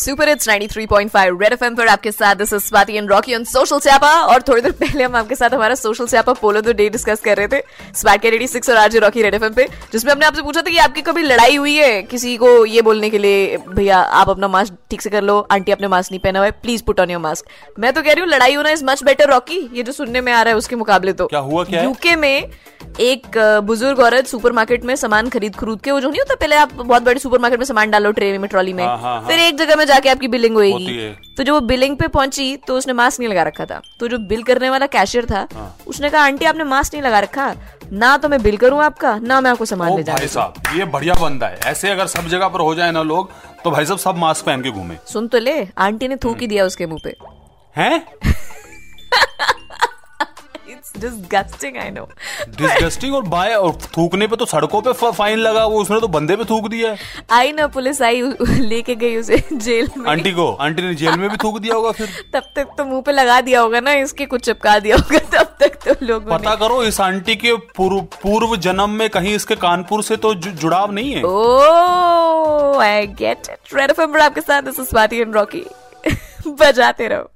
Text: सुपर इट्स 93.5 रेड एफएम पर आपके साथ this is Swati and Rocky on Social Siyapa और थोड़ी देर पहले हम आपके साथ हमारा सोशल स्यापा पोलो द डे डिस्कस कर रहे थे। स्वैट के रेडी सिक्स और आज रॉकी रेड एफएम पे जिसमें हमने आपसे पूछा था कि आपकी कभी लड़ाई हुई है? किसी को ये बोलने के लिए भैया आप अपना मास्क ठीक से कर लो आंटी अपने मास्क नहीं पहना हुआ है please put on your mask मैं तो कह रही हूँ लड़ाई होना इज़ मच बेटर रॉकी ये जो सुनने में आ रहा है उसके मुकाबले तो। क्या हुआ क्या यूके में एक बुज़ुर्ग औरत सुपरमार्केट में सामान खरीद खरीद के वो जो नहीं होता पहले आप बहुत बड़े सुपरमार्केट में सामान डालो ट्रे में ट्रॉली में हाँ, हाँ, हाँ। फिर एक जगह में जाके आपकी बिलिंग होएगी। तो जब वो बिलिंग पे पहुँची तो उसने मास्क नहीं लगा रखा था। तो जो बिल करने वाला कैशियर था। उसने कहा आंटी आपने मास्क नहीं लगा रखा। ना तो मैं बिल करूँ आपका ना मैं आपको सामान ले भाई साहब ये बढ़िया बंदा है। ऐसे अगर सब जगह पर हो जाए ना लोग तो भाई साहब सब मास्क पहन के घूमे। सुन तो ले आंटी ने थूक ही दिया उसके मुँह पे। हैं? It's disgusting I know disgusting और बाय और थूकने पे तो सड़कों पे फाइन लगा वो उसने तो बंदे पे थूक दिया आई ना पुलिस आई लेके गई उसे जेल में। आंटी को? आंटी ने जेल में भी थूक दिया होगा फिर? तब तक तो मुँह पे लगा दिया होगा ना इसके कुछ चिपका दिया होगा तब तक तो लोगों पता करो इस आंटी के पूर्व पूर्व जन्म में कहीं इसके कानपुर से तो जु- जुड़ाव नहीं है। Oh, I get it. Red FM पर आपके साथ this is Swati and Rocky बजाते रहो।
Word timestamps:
सुपर 0.00 0.28
इट्स 0.28 0.48
93.5 0.48 1.40
रेड 1.40 1.52
एफएम 1.52 1.74
पर 1.74 1.88
आपके 1.88 2.10
साथ 2.12 2.36
this 2.36 2.52
is 2.52 2.62
Swati 2.62 2.96
and 2.96 3.10
Rocky 3.10 3.34
on 3.34 3.42
Social 3.44 3.78
Siyapa 3.78 4.12
और 4.24 4.42
थोड़ी 4.42 4.62
देर 4.62 4.72
पहले 4.72 5.04
हम 5.04 5.16
आपके 5.16 5.34
साथ 5.34 5.54
हमारा 5.54 5.74
सोशल 5.74 6.06
स्यापा 6.06 6.32
पोलो 6.32 6.60
द 6.60 6.74
डे 6.76 6.88
डिस्कस 6.90 7.20
कर 7.20 7.36
रहे 7.36 7.48
थे। 7.48 7.60
स्वैट 7.94 8.22
के 8.22 8.30
रेडी 8.30 8.46
सिक्स 8.46 8.70
और 8.70 8.76
आज 8.76 8.96
रॉकी 8.96 9.22
रेड 9.22 9.34
एफएम 9.34 9.52
पे 9.54 9.66
जिसमें 9.92 10.12
हमने 10.12 10.26
आपसे 10.26 10.42
पूछा 10.42 10.60
था 10.60 10.70
कि 10.70 10.78
आपकी 10.78 11.02
कभी 11.02 11.22
लड़ाई 11.22 11.56
हुई 11.56 11.74
है? 11.76 12.02
किसी 12.02 12.36
को 12.36 12.64
ये 12.66 12.82
बोलने 12.82 13.10
के 13.10 13.18
लिए 13.18 13.56
भैया 13.68 13.98
आप 13.98 14.30
अपना 14.30 14.48
मास्क 14.48 14.76
ठीक 14.90 15.02
से 15.02 15.10
कर 15.10 15.22
लो 15.22 15.38
आंटी 15.52 15.72
अपने 15.72 15.88
मास्क 15.88 16.12
नहीं 16.12 16.20
पहना 16.20 16.38
हुआ 16.38 16.46
है 16.46 16.52
please 16.62 16.82
put 16.84 17.00
on 17.00 17.10
your 17.10 17.20
mask 17.20 17.78
मैं 17.78 17.92
तो 17.92 18.02
कह 18.02 18.12
रही 18.12 18.20
हूँ 18.20 18.28
लड़ाई 18.28 18.54
होना 18.54 18.70
इज़ 18.70 18.84
मच 18.84 19.02
बेटर 19.04 19.30
रॉकी 19.30 19.60
ये 19.74 19.82
जो 19.82 19.92
सुनने 19.92 20.20
में 20.20 20.32
आ 20.32 20.42
रहा 20.42 20.50
है 20.50 20.58
उसके 20.58 20.76
मुकाबले 20.76 21.12
तो। 21.12 21.26
क्या 21.26 21.40
हुआ 21.40 21.64
क्या 21.64 21.82
यूके 21.82 22.16
में 22.16 22.50
एक 23.00 23.36
बुज़ुर्ग 23.64 24.00
औरत 24.00 24.26
सुपरमार्केट 24.26 24.84
में 24.84 24.94
सामान 24.96 25.28
खरीद 25.28 25.54
खरीद 25.56 25.80
के 25.80 25.90
वो 25.90 26.00
जो 26.00 26.08
नहीं 26.10 26.20
होता 26.20 26.34
पहले 26.34 26.56
आप 26.56 26.72
बहुत 26.74 27.02
बड़े 27.02 27.20
सुपरमार्केट 27.20 27.60
में 27.60 27.64
सामान 27.66 27.90
डालो 27.90 28.10
ट्रे 28.12 28.38
में 28.38 28.48
ट्रॉली 28.50 28.72
में 28.72 28.84
हाँ, 28.84 28.98
हाँ, 28.98 29.20
हाँ। 29.20 29.28
फिर 29.28 29.38
एक 29.38 29.58
जगह 29.58 29.76
में 29.76 29.84
जाके 29.86 30.08
आपकी 30.08 30.28
बिलिंग 30.28 30.54
होएगी। 30.54 31.08
तो 31.36 31.42
जब 31.42 31.52
वो 31.52 31.60
बिलिंग 31.62 31.96
पे 31.96 32.08
पहुँची 32.08 32.56
तो 32.66 32.76
उसने 32.78 32.92
मास्क 32.92 33.20
नहीं 33.20 33.28
लगा 33.28 33.42
रखा 33.42 33.64
था। 33.66 33.80
तो 34.00 34.08
जो 34.08 34.18
बिल 34.28 34.42
करने 34.42 34.70
वाला 34.70 34.86
कैशियर 34.88 35.26
था। 35.26 35.46
उसने 35.86 36.10
कहा 36.10 36.24
आंटी 36.24 36.44
आपने 36.44 36.64
मास्क 36.64 36.94
नहीं 36.94 37.02
लगा 37.02 37.20
रखा। 37.20 37.54
ना 37.92 38.16
तो 38.16 38.28
मैं 38.28 38.42
बिल 38.42 38.56
करूँ 38.56 38.82
आपका 38.84 39.18
ना 39.18 39.40
मैं 39.40 39.50
आपको 39.50 39.64
सामान 39.64 39.96
ले 39.96 40.02
भाई 40.02 40.28
साहब 40.28 40.76
ये 40.76 40.84
बढ़िया 40.86 41.14
बंदा 41.20 41.46
है। 41.46 41.58
ऐसे 41.66 41.90
अगर 41.90 42.06
सब 42.08 42.28
जगह 42.28 42.48
पर 42.48 42.60
हो 42.60 42.74
जाए 42.74 42.90
ना 42.90 43.02
लोग 43.04 43.30
तो 43.64 43.70
भाई 43.70 43.84
साहब 43.84 43.98
सब 43.98 44.16
मास्क 44.18 44.46
पहन 44.46 44.62
के 44.62 44.70
घूमे। 44.70 44.96
सुन 45.06 45.28
तो 45.28 45.38
ले 45.38 45.66
आंटी 45.78 46.08
ने 46.08 46.16
थूक 46.16 46.40
ही 46.40 46.46
दिया 46.46 46.64
उसके 46.64 46.86
मुँह 46.86 47.00
पे। 47.04 47.16
हैं? 47.76 48.04
It's 50.80 50.92
disgusting 51.00 51.76
I 51.76 51.90
know 51.90 52.08
disgusting 52.60 53.14
और 53.14 53.22
बाय 53.28 53.54
और 53.54 53.72
थूकने 53.96 54.26
पे 54.26 54.36
तो 54.36 54.44
सड़कों 54.44 54.80
पे 54.82 54.92
फाइन 55.10 55.38
लगा 55.38 55.64
वो 55.64 55.80
उसने 55.80 56.00
तो 56.00 56.08
बंदे 56.08 56.36
पे 56.36 56.44
थूक 56.44 56.68
दिया 56.68 56.94
आई 57.30 57.52
ना 57.52 57.66
पुलिस 57.66 58.02
आई 58.02 58.22
लेके 58.58 58.94
गई 58.94 59.16
उसे 59.16 59.42
जेल 59.52 59.90
में। 59.96 60.10
आंटी 60.10 60.32
को? 60.32 60.52
आंटी 60.52 60.82
ने 60.82 60.94
जेल 60.94 61.16
में 61.16 61.28
भी 61.30 61.36
थूक 61.36 61.58
दिया 61.58 61.74
होगा 61.74 61.90
फिर? 61.92 62.08
तब 62.34 62.42
तक 62.56 62.68
तो 62.78 62.84
मुँह 62.84 63.02
पे 63.02 63.12
लगा 63.12 63.40
दिया 63.40 63.60
होगा 63.60 63.80
ना 63.80 63.92
इसके 63.92 64.26
कुछ 64.26 64.44
चिपका 64.44 64.78
दिया 64.78 64.96
होगा 64.96 65.18
तब 65.18 65.56
तक 65.60 65.78
तो 65.88 66.06
लोगों 66.06 66.38
पता 66.38 66.54
करो 66.54 66.82
इस 66.82 67.00
आंटी 67.00 67.36
के 67.36 67.54
पूर्व 67.76 68.00
पूर्व 68.22 68.56
जन्म 68.56 68.90
में 68.90 69.08
कहीं 69.10 69.34
इसके 69.34 69.56
कानपुर 69.56 70.02
से 70.02 70.16
तो 70.16 70.34
जु- 70.34 70.52
जुड़ाव 70.52 70.92
नहीं 70.92 71.12
है। 71.12 71.22
Oh, 71.22 72.78
I 72.80 73.06
get 73.22 73.50
it. 73.50 73.74
Red 73.78 73.96
FM 73.98 74.12
पर 74.12 74.20
आपके 74.20 74.40
साथ 74.40 74.62
this 74.62 74.80
is 74.80 74.86
Swati 74.86 75.20
and 75.20 75.34
Rocky 75.34 75.64
बजाते 76.48 77.08
रहो। 77.08 77.30